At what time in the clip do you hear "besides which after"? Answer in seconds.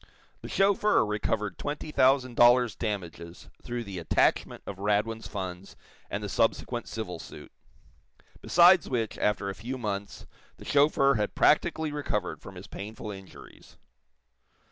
8.41-9.47